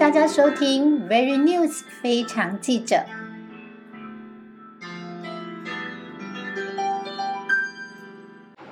[0.00, 3.04] 大家收听 Very News 非常记者。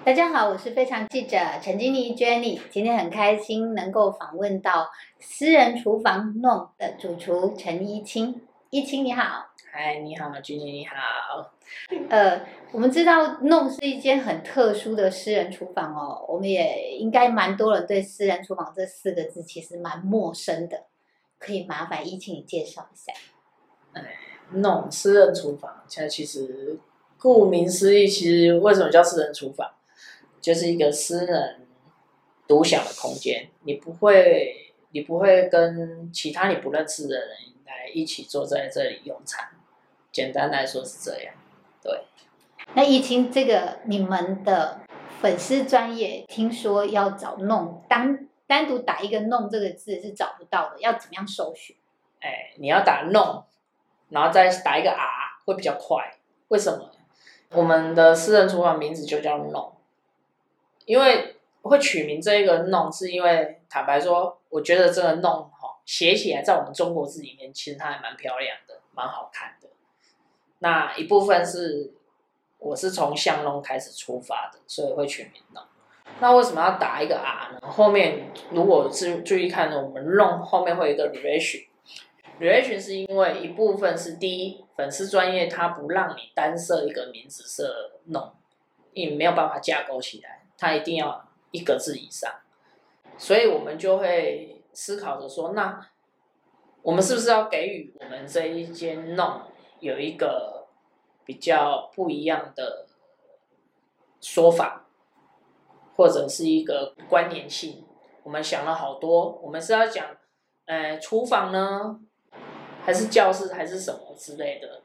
[0.02, 4.88] 大家好，我是非常记者陈金妮 Jenny，今天很开心能够访问到
[5.20, 8.40] 私人厨房弄的主厨陈一清。
[8.70, 10.94] 一清你好，嗨，你好，君妮你好。
[12.08, 12.40] 呃，
[12.72, 20.84] 我们知道弄是一间很特殊的私人厨房哦，我们也应该蛮多人对私人厨房这四个字其实蛮陌生的，
[21.38, 23.12] 可以麻烦一清你介绍一下。
[23.92, 24.16] 哎，
[24.52, 26.78] 弄私人厨房，现在其实
[27.18, 29.70] 顾名思义，其实为什么叫私人厨房？
[30.40, 31.66] 就是一个私人
[32.46, 37.28] 独享的空间，你不会，你不会跟其他你不认识的人
[37.66, 39.48] 来一起坐在这里用餐。
[40.12, 41.34] 简单来说是这样，
[41.82, 42.04] 对。
[42.74, 44.80] 那疫情这个你们的
[45.20, 51.76] 粉丝专业，听说要找弄单单独打一个弄这个字是找不到的，要怎么样搜寻？
[52.20, 53.44] 哎，你要打弄，
[54.08, 55.06] 然后再打一个 R
[55.44, 56.18] 会比较快。
[56.48, 56.90] 为什么？
[57.50, 59.76] 我们的私人厨房名字就叫弄。
[60.86, 69.68] 因为会取名这一个弄，是因为坦白说，我觉得这个弄哈写起来在我们中国字里面，其实它还蛮漂亮的，蛮好看的。
[70.60, 71.92] 那一部分是
[72.58, 75.62] 我是从巷弄开始出发的，所以会取名弄。
[76.20, 77.60] 那为什么要打一个 R 呢？
[77.62, 88.32] 后面如果是注意看呢，我们弄后面会有一个 relation，relation 是因为一部分是第一粉丝专业，它不让你单设一个名字设弄，
[88.92, 90.42] 因为没有办法架构起来。
[90.60, 92.28] 它一定要一个字以上，
[93.16, 95.86] 所以我们就会思考着说，那
[96.82, 99.42] 我们是不是要给予我们这一间弄
[99.78, 100.66] 有一个
[101.24, 102.86] 比较不一样的
[104.20, 104.87] 说法，
[105.98, 107.84] 或者是一个关联性？
[108.22, 110.06] 我们想了好多，我们是要讲，
[110.64, 112.00] 呃，厨房呢，
[112.82, 114.80] 还是教室，还是什么之类的？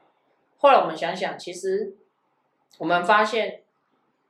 [0.58, 1.96] 后来我们想想，其实
[2.76, 3.62] 我们发现。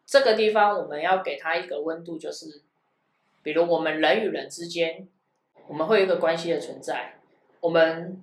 [0.06, 2.60] 这个地方我们要给它一个温度，就是，
[3.42, 5.08] 比如我们人与人之间，
[5.66, 7.14] 我们会有一个关系的存在。
[7.60, 8.22] 我们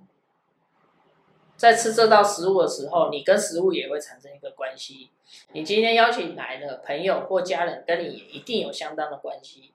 [1.62, 5.10] 在吃这道食物的时候，你跟食物也会产生一个关系。
[5.52, 9.72] 你今天邀请来的朋友或家人，跟你也一定有相当的关系。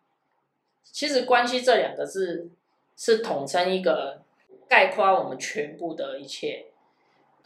[0.83, 2.49] 其实“关系”这两个字
[2.97, 4.19] 是统称一个
[4.67, 6.65] 概括我们全部的一切。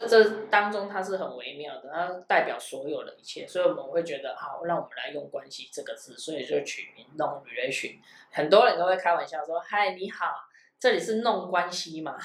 [0.00, 7.98] 这当中它是很微妙的，它代表所有的一切，所以我们会觉得好，让我们来用“关系”这个字，所以就取名弄 relation。
[8.32, 10.48] 很多人都会开玩笑说：“嗨，你好，
[10.80, 12.18] 这里是弄关系嘛？”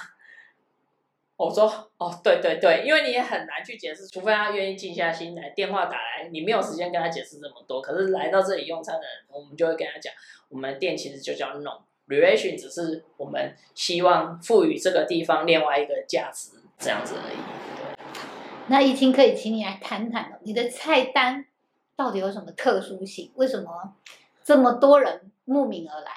[1.38, 7.80] 我说：“哦，对对对，因为你也很难去解释，除非他愿意静下心来，电话打来，你没有时间跟他解释这么多。
[7.80, 10.12] 可是来到这里用餐的人，我们就会跟他讲，
[10.50, 11.72] 我们店其实就叫弄
[12.08, 17.38] relation，只是我们希望赋予这个地方另外一个价值，这样子而已。”
[18.70, 21.46] 那一听可以请你来谈谈你的菜单
[21.96, 23.32] 到底有什么特殊性？
[23.36, 23.94] 为什么
[24.44, 26.12] 这么多人慕名而来？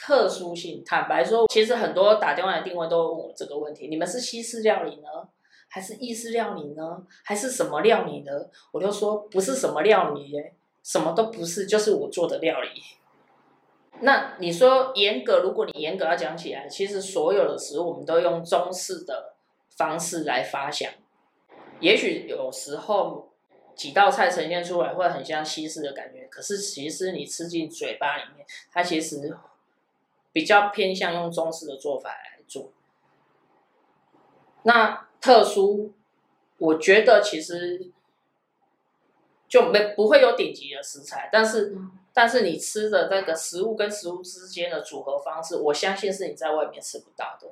[0.00, 5.28] 特殊性，坦白说，其实很多打电话来定位都问我这个问题：你们是西式料理呢，
[5.68, 8.32] 还是意式料理呢，还是什么料理呢？
[8.72, 10.34] 我就说不是什么料理，
[10.82, 12.68] 什么都不是，就是我做的料理。
[14.00, 19.34] 那你说严格，如果你严格要讲起来，其实所有的食物我们都用中式的
[19.76, 20.90] 方式来发想。
[21.80, 23.30] 也许有时候
[23.74, 29.36] 几道菜呈现出来会很像西式的感觉，可是其实你吃进嘴巴里面，它其实
[30.32, 32.70] 比较偏向用中式的做法来做。
[34.62, 35.92] 那特殊，
[36.58, 37.90] 我觉得其实
[39.48, 41.76] 就没不会有顶级的食材，但是
[42.12, 47.48] 但是你吃的那个食物跟食物之间的组合方式，我相信是你在外面吃不到的。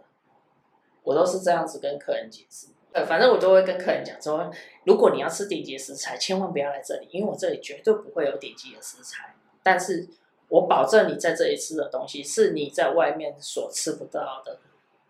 [1.05, 2.67] 我都是这样子跟客人解释。
[2.93, 4.51] 呃，反正我都会跟客人讲说，
[4.85, 9.35] 如果你要吃顶级食材，千万不要来这里，因为我这里绝对不会有顶级的食材。
[9.63, 10.07] 但是
[10.49, 14.59] 我保证你在这里吃的东西是你在外面所吃不到的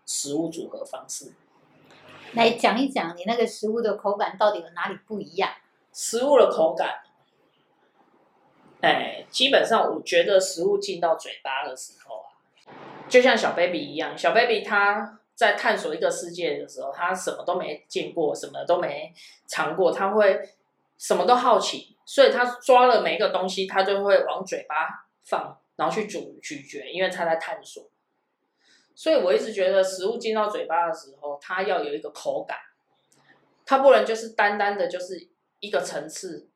[0.05, 1.33] 食物组合方式。
[2.33, 5.49] 来讲一讲你那个食物的口感到底有哪里不一样？
[5.91, 7.01] 食物的口感，
[8.81, 12.29] 哎，基本上我觉得食物进到嘴巴的时候啊，
[13.09, 15.15] 就像小 baby 一样，小 baby 他。
[15.39, 19.13] 在探索一个世界的时候，他什么都没见过，什么都没
[19.47, 20.37] 尝过，他会
[20.97, 27.89] 什么都好奇，所以他抓了每一个东西，他就会往嘴巴放，然后去咀咀嚼，因为他在探索。
[28.95, 32.57] 所以我一直觉得食物进到嘴巴的时候，它要有一个口感，
[33.65, 35.29] 它不能就是单单的就是
[35.59, 36.49] 一个层次，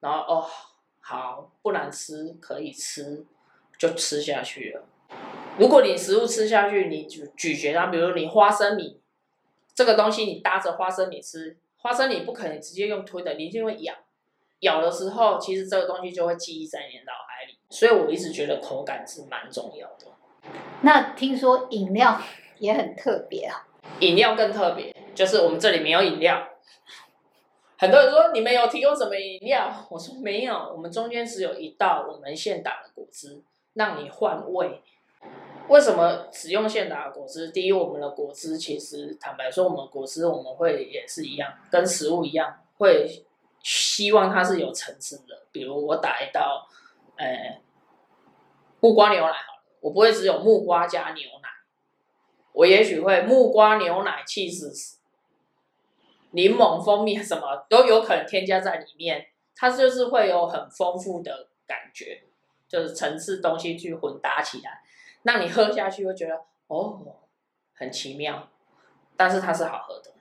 [0.00, 0.50] 然后哦
[1.00, 3.24] 好不难吃可以吃
[3.78, 4.88] 就吃下去了。
[5.56, 9.00] 如果你食物吃下去，你咀咀嚼它，比如你花生米
[9.72, 13.94] 这个东西，你搭着花生米吃，花生米不可能直接用吞的，你一定会咬。
[14.60, 17.58] 咬的时候，其实这个东西就会记忆在你脑海里。
[17.70, 20.06] 所以我一直觉得口感是蛮重要的。
[20.82, 22.20] 那听说饮料
[22.58, 23.66] 也很特别啊？
[24.00, 26.48] 饮料更特别，就是我们这里没有饮料。
[27.76, 29.86] 很多人说你们有提供什么饮料？
[29.90, 33.42] 我说没有，我们中间只有一道我们现打的果汁，
[33.74, 34.80] 让你换味。
[35.68, 37.48] 为什么只用现打的果汁？
[37.48, 43.24] 第一，我们的果汁其实坦白说，我们果汁我们会也是一样，跟食物一样，会
[43.62, 45.42] 希望它是有层次的。
[45.50, 46.66] 比如我打一道，
[47.16, 47.60] 呃，
[48.80, 51.48] 木瓜牛奶好了，我不会只有木瓜加牛奶，
[52.52, 54.98] 我也许会木瓜牛奶气死。
[56.32, 62.24] 柠檬、蜂蜜什么都有可能添加在里面，它就是会有很丰富的感觉，
[62.66, 64.82] 就是层次东西去混搭起来，
[65.22, 67.00] 让你喝下去会觉得哦，
[67.72, 68.48] 很奇妙，
[69.16, 70.12] 但是它是好喝的。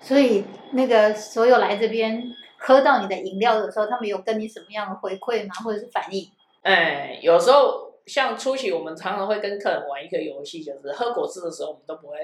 [0.00, 2.20] 所以那个所有来这边
[2.66, 5.54] 喝到你的饮料的时候，他们有跟你什么样的回馈吗？
[5.62, 6.30] 或者是反应？
[6.62, 12.16] 哎，有时候像初期我们常常会跟客人玩一个游戏，就是喝果汁的时候，我们都不会。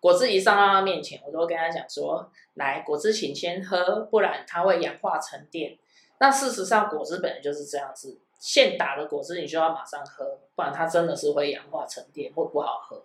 [0.00, 5.78] 果汁一上到他面前，我都会跟他讲说：“来，果汁请先喝，不然它会氧化沉淀。”
[6.18, 13.00] 那事实上，果汁本来就是这样子，现打的果汁你就要马上喝，不然它真的是会氧化沉淀，会不好喝。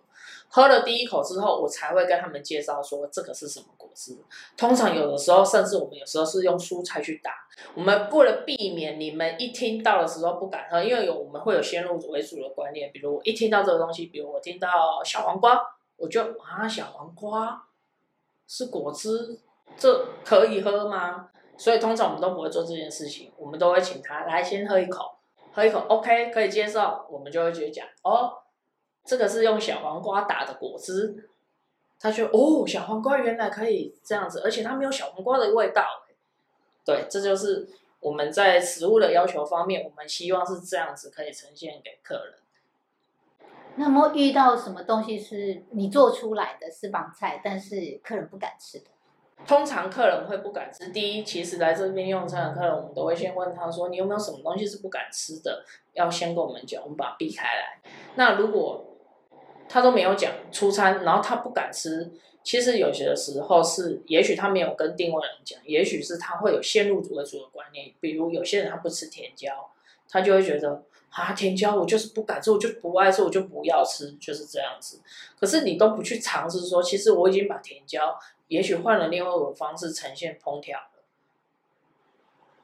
[0.48, 4.18] 喝了第一口之后，我才会跟他们介绍说这个是什么果汁。
[4.56, 7.46] 通常有的时候，甚至我们有时候是用蔬菜去打。
[7.76, 14.68] 我们为了避免你们一听到的时候不敢喝，因为有我们会有先入为主的观念，比如我一听到这个东西，比如我听到
[15.04, 15.56] 小黄瓜。
[15.96, 17.64] 我就啊，小黄瓜
[18.48, 19.38] 是果汁，
[19.76, 21.28] 这可以喝吗？
[21.56, 25.17] 所以通常我们都不会做这件事情，我们都会请他来先喝一口，
[25.58, 28.32] 喝一口，OK，可以接受，我们就会去讲哦，
[29.04, 31.28] 这个是用小黄瓜打的果汁，
[31.98, 35.84] 他就哦，小黄瓜原来可以这样子，而且它没有小黄瓜的味道，
[36.84, 37.68] 对，这就是
[37.98, 42.34] 我们在食物的要求方面，我们希望是这样子可以呈现给客人。
[43.74, 48.84] 那么遇到什么东西是你做出来的私房菜，但是客人不敢吃的？
[49.48, 50.90] 通常客人会不敢吃。
[50.90, 55.64] 第一，其实来这边用餐的客人，我们都会先问他说：“你有没有什么东西是不敢吃的？”
[55.94, 57.80] 要先跟我们讲，我们把它避开来。
[58.16, 58.84] 那如果
[59.66, 62.12] 他都没有讲出餐，然后他不敢吃，
[62.42, 69.70] 其实有些时候是，也许他没有跟定位人讲，也许是他会有先入为主的观念，比如有些人他不吃甜椒，
[70.10, 70.82] 他就会觉得。
[71.10, 75.00] 啊，甜椒我就是不敢吃，我就不爱吃，我就不要吃，就是这样子。
[75.38, 78.16] 可是你都不去尝试说，其实我已经把甜椒，
[78.46, 81.02] 也许换了另外一种方式呈现烹调了，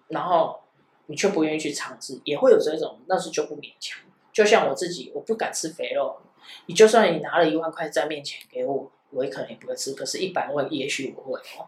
[0.08, 0.60] 然后
[1.06, 4.00] 你却不愿意去尝试，也会有这种，那是就不勉强。
[4.32, 6.20] 就像我自己，我不敢吃肥肉，
[6.66, 9.94] 你就算你拿了一万块在面前给我，我也可能也不会吃。
[9.94, 11.66] 可是，一百万也许我会哦，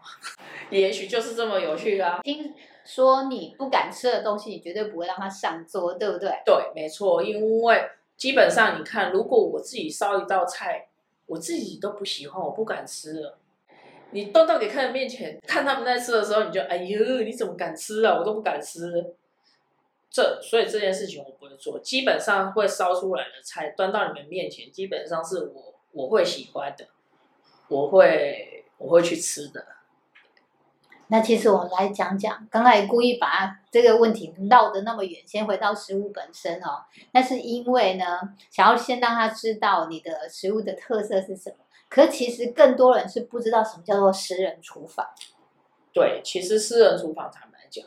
[0.69, 2.19] 也许就是这么有趣啊。
[2.23, 2.53] 听。
[2.85, 6.31] 说你不敢吃的东西，你绝对不会让它上桌，对不对？
[6.45, 7.21] 对，没错。
[7.21, 7.81] 因为
[8.15, 10.87] 基本上你看，如果我自己烧一道菜，
[11.25, 13.39] 我自己都不喜欢，我不敢吃了。
[14.11, 18.17] 你端到给客人面前，看他们在吃的时候，你就哎呦，你怎么敢吃啊？
[18.17, 19.13] 我都不敢吃。
[20.09, 21.77] 这所以这件事情我不会做。
[21.79, 26.87] 基本上会烧出来的菜端到你们面前，基本上是我我会喜欢的，
[27.67, 29.75] 我会我会去吃的。
[31.09, 36.83] 那其实我们来讲讲，刚才故意把这个问题绕得那么远，先回到食物本身哦。
[37.11, 38.19] 那是因为呢，
[38.51, 41.55] 想要先让他知道你的食物的特色是什么。
[41.87, 45.07] 可其实更多人是不知道什么叫做私人厨房。
[45.93, 47.85] 对，其实私人厨房坦白讲，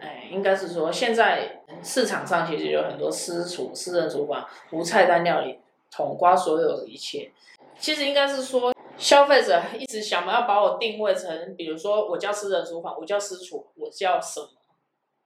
[0.00, 5.58] 哎，应该是说现在市场上其实有很多私厨、私人厨房、无菜单料理，
[5.90, 7.30] 统刮所有的一切。
[7.78, 8.72] 其实应该是说。
[8.98, 14.48] 消费者一直想要把我定位成，比如说我叫私人厨房，我叫私厨，我叫什么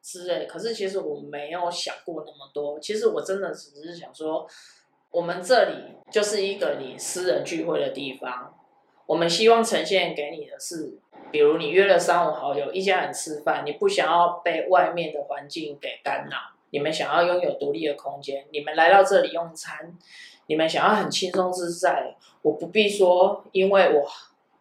[0.02, 0.46] 之类。
[0.46, 2.80] 可是其实我没有想过那么多。
[2.80, 4.46] 其实我真的只是想说，
[5.10, 5.74] 我们这里
[6.10, 8.54] 就是一个你私人聚会的地方。
[9.06, 10.98] 我们希望呈现给你的是，
[11.30, 16.36] 比如你约了三五好友一家人吃饭，你不想要被外面的环境给干扰，
[16.70, 19.96] 你们想要拥有独立的空间，你们来到这里用餐。
[20.50, 24.04] 你们想要很轻松自在，我不必说，因为我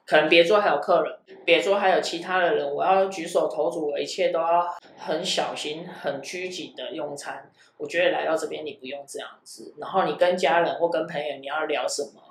[0.05, 7.49] 可能别桌还有客人，别桌还有其他的人，我要举手投足，我一切都要很小心、很拘谨的用餐。
[7.77, 12.21] 我觉得来到这边你不用这样子，然后你跟家人或跟朋友你要聊什么，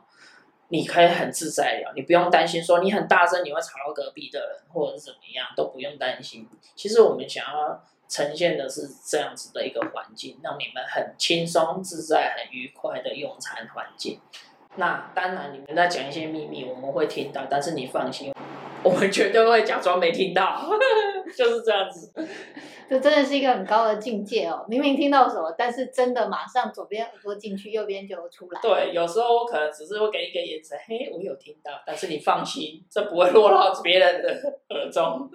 [0.68, 6.46] 你可以很自在聊，你不用担心说你很大声你会吵到隔壁的人或者是怎么样，都不用担心。
[6.76, 14.18] 其实我们想要呈现的是这样子的一个环境，让你们很轻松自在、很愉快的用餐环境。
[14.76, 18.32] 那当然，你们在讲一些秘密，我们会听到，但是你放心，
[18.82, 20.68] 我们绝对会假装没听到，
[21.36, 22.12] 就是这样子。
[22.88, 24.64] 这真的是一个很高的境界哦！
[24.66, 28.60] 明明听到什么，但是真的马上左边耳朵进去，右边就出来。
[28.62, 35.30] 对，有时候我可能只是会给一个眼神，嘿，我有听到，但是你放心，这不会落到别人的耳中。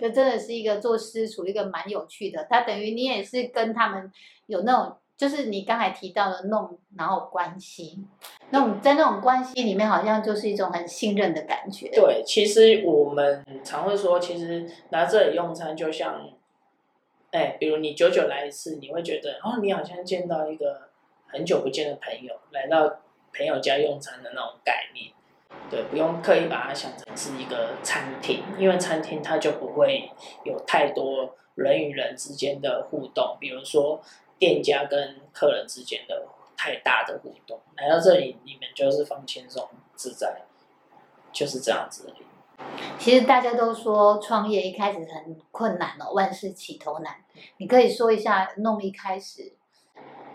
[0.00, 4.12] 这真的是一个做私厨一个蛮有趣的，他等于你也是跟他们
[4.46, 8.04] 有那种，就是你刚才提到的那种，然后关系，
[8.50, 11.88] 那种在那种关系里面，好像就是一种很信任的感觉。
[11.90, 16.30] 对，其实我们常会说，其实来这里用餐就像。
[17.32, 20.88] 哎，比如你久久来一次，你会觉得哦，你好像见到一个
[21.26, 23.00] 很久不见的朋友，来到
[23.36, 25.12] 朋友家用餐的那种概念。
[25.68, 30.10] 对，不用刻意把它想成是一个餐厅，因为餐厅它就不会
[30.44, 34.00] 有太多人与人之间的互动，比如说
[34.38, 37.60] 店家跟客人之间的太大的互动。
[37.76, 40.42] 来到这里，你们就是放轻松自在，
[41.32, 42.26] 就是这样子而已。
[42.98, 47.16] 其实大家都说创业一开始很困难哦，万事起头难。
[47.58, 49.52] 你可以说一下弄一开始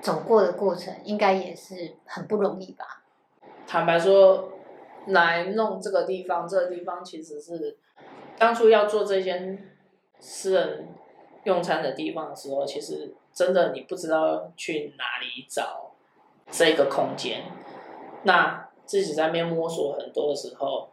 [0.01, 3.01] 走过的过程，应该也是很不容易吧？
[3.65, 4.49] 坦白说，
[5.07, 7.77] 来弄这个地方，这个地方其实是
[8.37, 9.71] 当初要做这间
[10.19, 10.87] 私人
[11.43, 15.91] 用餐的地方的时候，其实真的你不知道去哪里找
[16.49, 17.43] 这个空间。
[18.23, 20.87] 那自己在那边摸索很多的时候。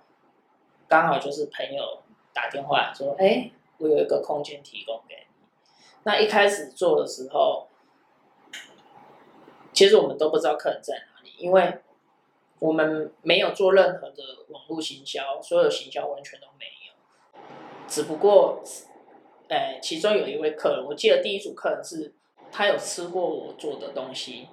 [0.91, 1.99] 刚好就是朋友
[2.33, 5.47] 打电话说：“哎，我有一个空间提供给你。”
[6.05, 7.69] 那一开始做的时候，
[9.75, 11.81] 其实我们都不知道客人在哪里，因为
[12.59, 17.41] 我们没有做任何的网络行销，所有行销完全都没有。
[17.87, 18.63] 只不过，
[19.49, 22.15] 哎，其中有一位客人，我记得第一组客人是
[22.51, 24.49] 他有吃过我做的东西，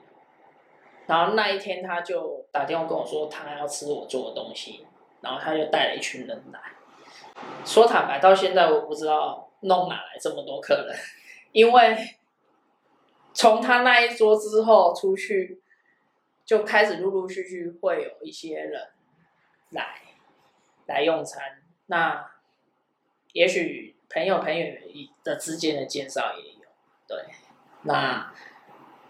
[1.07, 4.85] 然后那一天他就打电话跟我说，他要吃我做的东西。
[5.21, 6.59] 然后他就带了一群人来，
[7.65, 10.95] 说坦白，到现在我不知道弄哪来这么多客人，
[11.51, 11.97] 因为
[13.33, 15.59] 从他那一桌之后出去，
[16.45, 18.89] 就开始陆陆续续会有一些人
[19.71, 20.01] 来
[20.85, 21.61] 来用餐。
[21.87, 22.31] 那
[23.33, 24.65] 也许朋友朋友
[25.23, 26.69] 的之间的介绍也有，
[27.07, 27.17] 对，
[27.81, 28.33] 那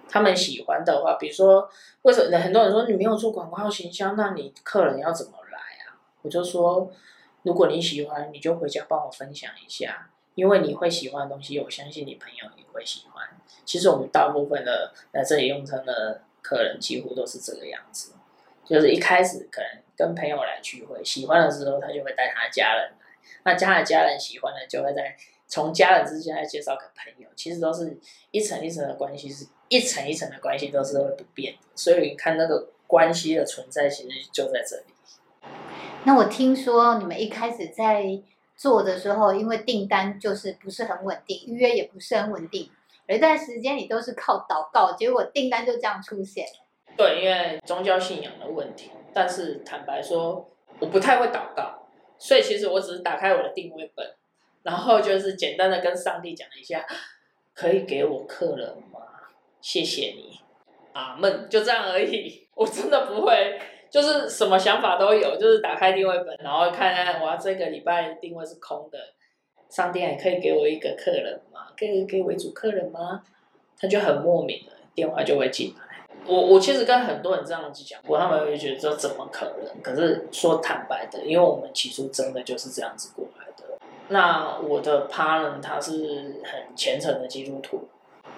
[0.07, 1.69] 他们喜欢的话，比如说，
[2.03, 5.99] 为什么很多人说你没有做广告形象，那你客人要怎么来啊？
[6.21, 6.91] 我就说，
[7.43, 13.27] 如果你喜欢，你就回家帮我分享一下，因为你会喜欢的东西，我相信你朋友也会喜欢。
[13.65, 18.11] 其实我们大部分的来这里用餐的客人，几乎都是这个样子，
[18.63, 23.07] 就是一开始可能跟朋友来聚会，喜欢的时候他就会带他家人来，
[23.43, 27.97] 那家的家人喜欢的就会在从家人之间来介绍给朋友，其实都是
[28.29, 34.83] 一层一层的关系，是一层一层的关系都是会不变的，所以你看那个关系的存在，其实就在这里。
[36.03, 38.21] 那我听说你们一开始在
[38.55, 42.69] 做的时候，因为订单就是不是很稳定，预约也不是很稳定，
[43.07, 46.45] 有一段时间你都是靠祷告，结果订单就这样出现。
[46.97, 48.91] 对，因为宗教信仰的问题。
[49.13, 54.05] 但是坦白说，我不太会祷告，所以其实我只是打开我的定位本，
[54.63, 56.85] 然后就是简单的跟上帝讲一下，
[57.53, 58.99] 可以给我客人吗？
[59.61, 60.39] 谢谢你，
[60.93, 62.47] 阿门，就这样而已。
[62.55, 63.59] 我真的不会。
[63.87, 68.97] 就是什么想法都有，就是打开定位本，然后看看我要这个礼拜定位是空的，
[69.69, 71.67] 上店也可以给我一个客人吗？
[71.77, 73.23] 可以给我一组客人吗？
[73.79, 76.05] 他就很莫名的电话就会进来。
[76.25, 79.81] 我我其实跟很多人这样子讲过，他们会觉得这怎么可能？
[79.81, 83.77] 可是说坦白的，因为我们起初真的就是这样子过来的。
[84.09, 87.87] 那我的 partner 他是很虔诚的基督徒，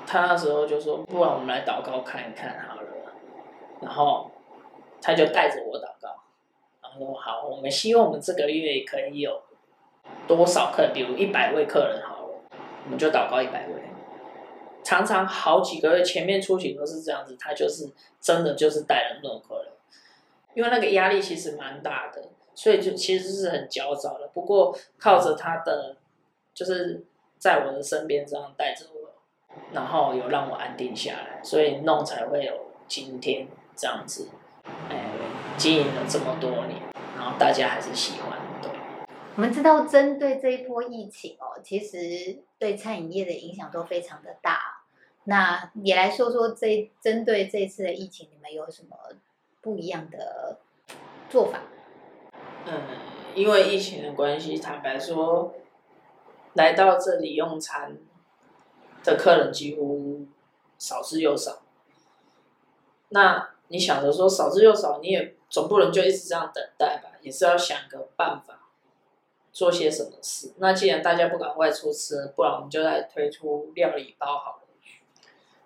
[0.05, 2.87] 他那时候就说，不然我们来祷告看一看好了，
[3.81, 4.31] 然后。
[4.99, 6.09] 他就带着我祷告，
[6.81, 9.41] 然后说：“好，我们希望我们这个月可以有
[10.27, 12.33] 多少客人，比如一百位客人好了，
[12.85, 13.73] 我们就祷告一百位。
[14.83, 17.89] 常常好几个月前面出行都是这样子，他就是
[18.21, 19.71] 真的就是带了那种客人，
[20.53, 22.23] 因为那个压力其实蛮大的，
[22.55, 24.29] 所以就其实是很焦躁的。
[24.33, 25.97] 不过靠着他的，
[26.53, 27.03] 就是
[27.37, 29.09] 在我的身边这样带着我，
[29.73, 32.53] 然后有让我安定下来，所以弄才会有
[32.87, 34.29] 今天这样子。”
[34.89, 35.03] 哎，
[35.57, 36.81] 经营了这么多年，
[37.17, 38.46] 然后大家还是喜欢。
[39.37, 44.81] 我们知道，针对这一波疫情哦，其实对餐饮业的影响都非常的大。
[45.25, 48.97] 那也来说说这针对这次的疫情，你们有什么
[49.61, 50.57] 不一样的
[51.29, 51.61] 做法？
[52.65, 52.81] 嗯，
[53.35, 55.53] 因为疫情的关系，坦白说，
[56.53, 57.95] 来到这里用餐，
[59.03, 60.25] 的客人几乎
[60.79, 61.61] 少之又少。
[63.09, 67.11] 那你想着说少之又少，你也总不能就一直这样等待吧？
[67.21, 68.56] 也是要想个办法，
[69.57, 70.53] 做些什么事。
[70.57, 74.67] 那既然大家不敢外出吃，不然我们就来推出料理包好了。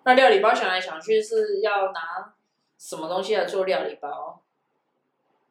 [0.04, 2.32] 那料理包想来想去是要拿
[2.78, 4.40] 什么东西来做料理包？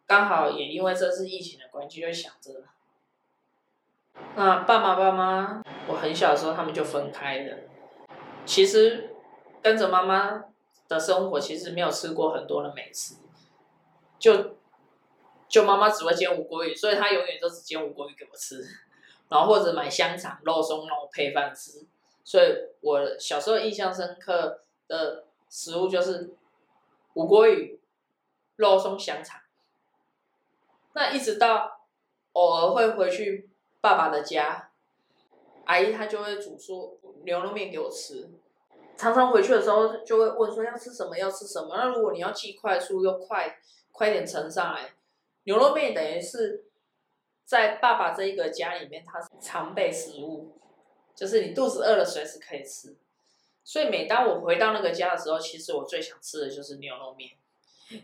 [0.07, 2.63] 刚好也因为这次疫情的关系，就想着，
[4.35, 7.57] 那爸爸妈妈，我很小的时候他们就分开了。
[8.43, 9.13] 其实
[9.61, 10.45] 跟着妈妈
[10.87, 13.17] 的生活，其实没有吃过很多的美食，
[14.17, 14.55] 就
[15.51, 18.65] 就妈妈只会煎五锅鱼，所以她永远都只煎五锅鱼给我吃，
[19.27, 21.85] 然后或者买香肠、肉松让我配饭吃。
[22.23, 26.33] 所以我小时候印象深刻的食物就是
[27.15, 27.79] 五锅鱼、
[28.55, 29.41] 肉松、香肠。
[30.93, 31.81] 那一直到
[32.31, 33.49] 偶尔会回去
[33.81, 34.69] 爸爸的家，
[35.65, 38.29] 阿姨她就会煮出牛肉面给我吃。
[38.95, 41.75] 常常回去的时候就会问说要吃什么要吃什么。
[41.75, 43.57] 那如果你要既快速又快
[43.91, 44.93] 快点盛上来，
[45.43, 46.65] 牛肉面等于是
[47.45, 50.57] 在爸爸这一个家里面，它是常备食物。
[51.13, 52.95] 就是你肚子饿了，随时可以吃。
[53.63, 57.31] 所以每当我回到那个家的时候，其实我最想吃的就是牛肉面，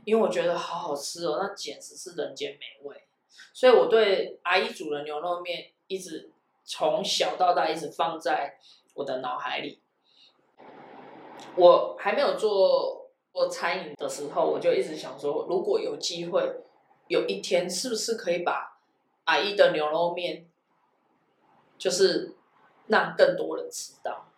[0.03, 3.03] 因为我觉得好好吃哦，那简直是人间美味。
[3.53, 6.29] 所以我对阿姨煮的牛肉面，一直
[6.63, 8.59] 从小到大一直放在
[8.93, 9.81] 我的脑海里。
[11.55, 16.43] 我还没有做做餐饮的时候，我就一直想说，如果有机会，
[17.07, 18.79] 有一天是不是可以把
[19.25, 20.45] 阿姨的牛肉面，
[21.77, 22.33] 就是。
[22.89, 24.29] 让更多人知道。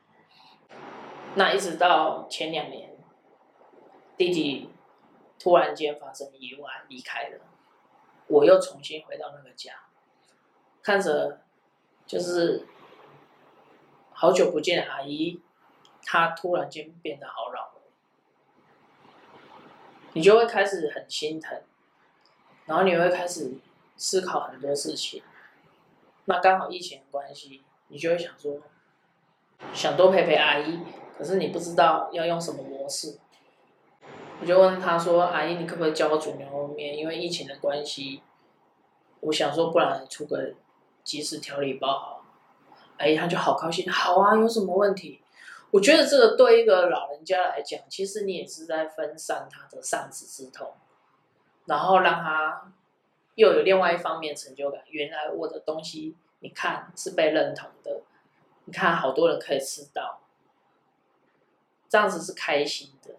[1.35, 2.97] 那一直到前两年，
[4.17, 4.71] 弟弟
[5.37, 7.41] 突然间发生意外离开了，
[8.25, 9.83] 我又重新回到那个家，
[10.81, 11.41] 看着
[12.07, 12.65] 就是
[14.13, 15.39] 好久不见阿姨，
[16.03, 17.81] 她突然间变得好老了，
[20.13, 21.61] 你就会开始很心疼，
[22.69, 23.51] 然后你会开始
[23.97, 25.21] 思考很多事情。
[26.23, 27.63] 那刚好疫情的关系。
[27.91, 28.55] 你就会想说，
[29.73, 30.77] 想多陪陪阿姨，
[31.17, 33.17] 可是你不知道要用什么模式。
[34.39, 36.95] 我就问他说：“阿姨，你可不可以教我煮牛肉面？
[36.95, 38.21] 因为疫情的关系，
[39.21, 40.53] 我想说，不然出个
[41.03, 42.25] 即时调理包好。”
[42.99, 45.19] 阿姨她就好高兴，好啊，有什么问题？
[45.71, 50.73] 我觉得这个对一个老人家来讲，其实你也是在分散他的丧子之痛，
[51.69, 52.73] 然后让他
[53.35, 54.83] 又有另外一方面成就感。
[54.89, 56.17] 原来我的东西。
[56.41, 58.01] 你看是被认同的，
[58.63, 60.21] 你看好多人可以吃到，
[61.89, 63.15] 这样子是开心的。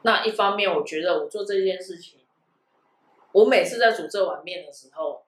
[0.00, 2.20] 那一方面，我觉得我做这件事情，
[3.32, 5.26] 我每次在煮这碗面的时候，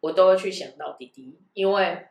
[0.00, 2.08] 我都会去想到弟弟，因为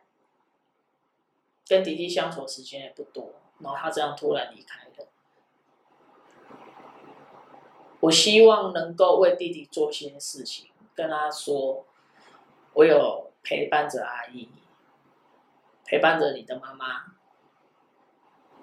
[1.68, 5.06] 跟弟弟相处时间也不多，然后他这样突然离开了，
[8.04, 11.84] 我希望能够为弟弟做些事情，跟他说，
[12.72, 13.30] 我有。
[13.46, 14.48] 陪伴着阿姨，
[15.84, 17.12] 陪伴着你的妈妈。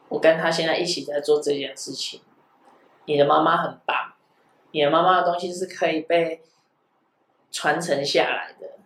[0.09, 2.23] 我跟他现在一起在做这件事情。
[3.05, 4.13] 你的妈妈很棒，
[4.71, 6.41] 你的妈妈的东西是可以被
[7.51, 8.79] 传承下来的。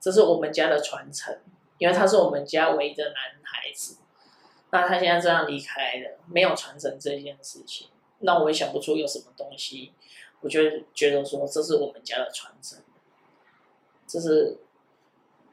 [0.00, 1.38] 这是我们家的传承，
[1.78, 3.98] 因为他是我们家唯一的男孩子。
[4.72, 9.92] 那他现在这样离开了，没有传承这件事情，那我也想不出有什么东西。
[10.40, 10.60] 我就
[10.94, 12.78] 觉得说，这是我们家的传承，
[14.06, 14.58] 这是。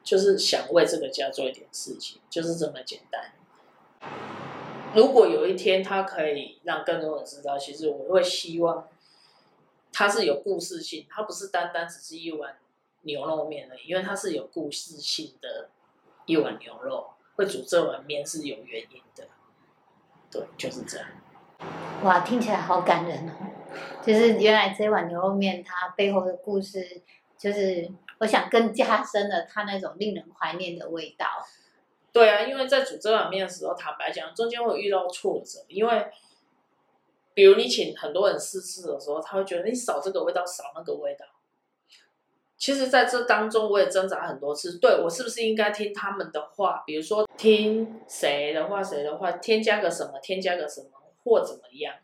[0.04, 3.32] 就是想为这个家做一点事情，就是这么简单。
[4.94, 8.86] 如果有一天他可以让更多人知道，其实我会希望
[9.90, 12.58] 他是有故事性，他不是单单只是一碗
[13.00, 15.70] 牛肉面而已，因为它是有故事性的
[16.26, 19.26] 一碗牛肉，会煮这碗面是有原因的。
[20.30, 21.08] 对，就是这样。
[22.02, 23.32] 哇，听起来好感人哦！
[24.04, 27.02] 就是原来这碗牛肉面它背后的故事，
[27.38, 27.90] 就是。
[28.20, 31.26] 我想更加深了它那种令人怀念的味道。
[32.12, 36.06] 对啊，因为在煮这碗面的时候，坦白讲，中间会遇到挫折，因为
[37.34, 41.26] 比如你请很多人试吃的时候，他会觉得你少这个味道，少那个味道。
[42.56, 46.84] 其实，在这当中，我也挣扎很多次，对我是不是应该听他们的话？
[46.86, 50.88] 比如说听谁的话，谁的话，添加个什么，添加个什么，
[51.24, 51.96] 或怎么样？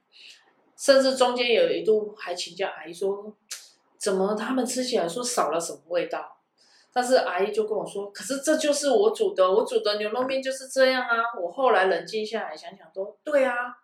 [0.77, 3.37] 甚至中间有一度还请教阿姨说。
[3.99, 6.39] 怎么他们吃起来说少了什么味道？
[6.91, 13.77] 但是阿姨就跟我说：“可是这就是我煮的，我煮的牛肉面就是这样啊。”我后来冷静下来想想说：“对啊，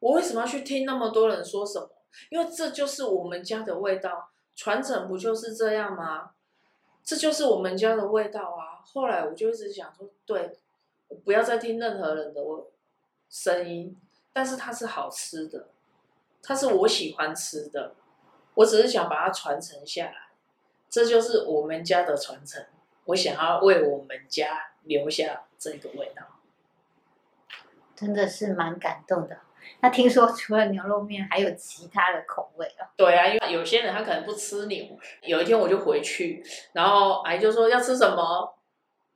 [0.00, 1.88] 我为什么要去听那么多人说什么？
[2.28, 6.32] 因为这就是我们家的味道，传承不就是这样吗？
[7.02, 10.58] 这就是我们家的味道啊。”后来我就一直想说：“对，
[11.24, 12.70] 不要再听任何人的，我
[13.30, 13.96] 声音，
[14.34, 15.68] 但是它是好吃的，
[16.42, 17.94] 它是我喜欢吃的，
[18.54, 20.28] 我只是想把它传承下来，
[20.90, 22.66] 这就是我们家的传承。
[23.06, 26.24] 我想要为我们家留下这个味道，
[27.94, 29.38] 真的是蛮感动的。
[29.80, 32.84] 那听说除了牛肉面，还有其他的口味哦。
[32.96, 34.98] 对啊，因为有些人他可能不吃牛。
[35.22, 38.54] 有一天我就回去，然后阿姨就说要吃什么，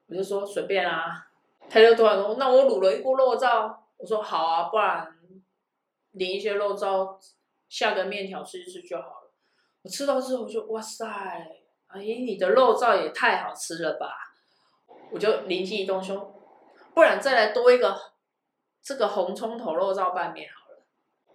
[0.06, 1.26] 我就说随便啊。
[1.68, 5.16] 他就突然说：“那我卤了一锅肉燥。”我说：“好啊，不然
[6.12, 7.18] 淋一些肉燥，
[7.68, 9.32] 下个面条吃一吃就好了。”
[9.82, 11.06] 我吃到之后就哇塞，
[11.88, 14.34] 阿姨你的肉燥也太好吃了吧！
[15.12, 16.34] 我就灵机一动说
[16.94, 18.12] ：“不然再来多一个
[18.82, 20.82] 这个红葱头肉燥拌面好了。”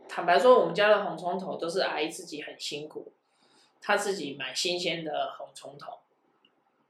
[0.09, 3.13] 坦白说，我们家的红葱头都是阿姨自己很辛苦，
[3.81, 5.99] 她自己买新鲜的红葱头。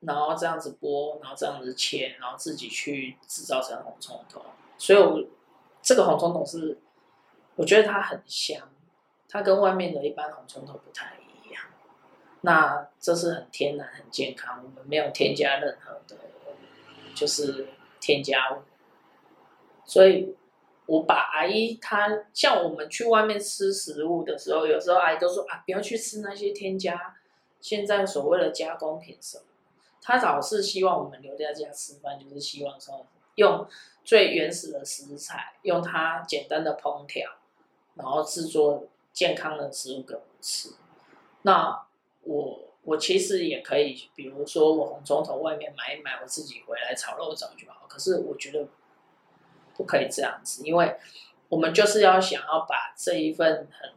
[0.02, 4.44] 然后这样子剥，然后这样子切，然后自己去制造成红葱头。
[4.78, 5.24] 所以，我
[5.84, 6.80] 这个红葱头是，
[7.56, 8.70] 我觉得它很香，
[9.28, 11.62] 它跟外面的一般红葱头不太一样。
[12.42, 16.18] 那这是很天然、很健康，我们没有添加任何的，
[17.14, 17.68] 就是
[18.00, 18.62] 添加物。
[19.86, 20.34] 所以，
[20.86, 27.16] 我把阿姨她像我们去外面吃食物的时候，有时候阿姨都说啊，不要去吃那些添加，
[27.60, 29.44] 现在所谓的加工品什么。
[30.02, 33.68] 她老是希望我们留在家吃饭，就是希望说用
[34.04, 37.30] 最原始的食材，用它简单的烹调，
[37.96, 40.70] 然后制作健康的食物给我们吃。
[41.44, 41.86] 那
[42.22, 47.86] 我我其实也可以，比如说我红葱头外面买一买，我自己回来炒肉燥就好。
[47.88, 48.68] 可是我觉得
[49.76, 50.96] 不可以这样子，因为
[51.50, 53.92] 我们就是要想要把这一份很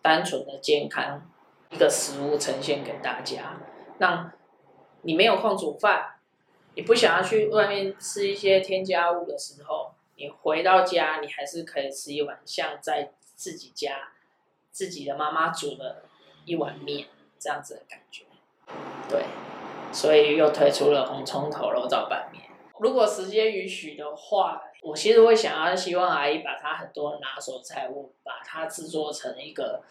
[0.00, 1.30] 单纯的健康
[1.70, 3.60] 一个食物呈现给大家，
[3.98, 4.32] 让。
[5.04, 6.14] 你没有空煮饭，
[6.74, 14.12] 你不想要去外面吃一些添加物的时候，你回到家，你还是可以吃一碗像在自己家
[14.70, 16.04] 自己的妈妈煮的
[16.46, 17.08] 一碗面
[17.38, 18.24] 这样子的感觉。
[19.06, 19.24] 对，
[19.92, 22.44] 所以又推出了红葱头肉燥拌面。
[22.80, 29.82] 如果时间允许的话，我其实会想要希望阿姨把她很多拿手菜物，把它制作成一个，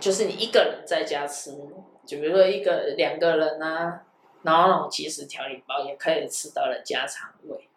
[0.00, 1.52] 就是你一个人在家吃，
[2.06, 4.05] 就比如说一个两个人啊。
[4.46, 7.68] 然后那种即食调理包也可以吃到了家常味，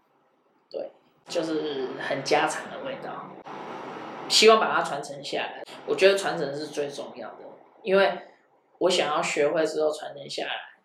[0.70, 0.92] 对，
[1.28, 3.32] 就是很家常的味道。
[4.30, 7.38] 希望把它传承下来，我觉得传承是最重要的，
[7.82, 8.20] 因为
[8.78, 10.76] 我想要学会之后传承下来，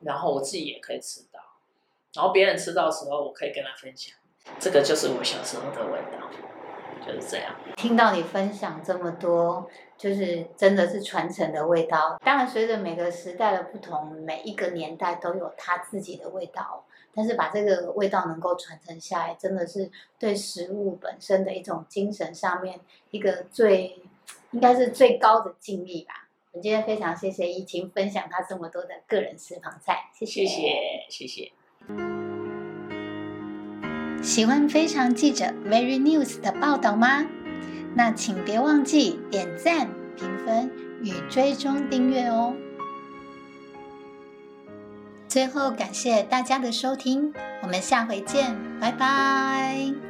[0.00, 1.38] 然后我自己也可以吃到，
[2.14, 4.16] 然后别人吃到的时候，我可以跟他分享，
[4.58, 6.28] 这个就是我小时候的味道。
[7.06, 7.54] 就是这样。
[7.76, 12.18] 听到你分享这么多，就是真的是传承的味道。
[12.24, 16.84] 当然，随着每个时代的不同，每一个年代都有它自己的味道。
[17.12, 22.78] 但是把这个味道能够传承下来，真的是对食物本身的一种精神上面
[23.10, 24.00] 一个最
[24.52, 26.28] 应该是最高的敬意吧。
[26.52, 30.70] 我今天非常谢谢怡晴分享她这么多的个人私房菜，谢谢谢
[31.08, 32.19] 谢谢。
[34.22, 37.24] 喜欢非常记者 Very News 的报道吗？
[37.94, 40.70] 那请别忘记点赞、评分
[41.02, 42.54] 与追踪订阅哦。
[45.26, 50.09] 最后感谢大家的收听，我们下回见，拜拜。